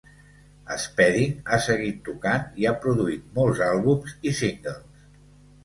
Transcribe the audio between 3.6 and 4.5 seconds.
àlbums i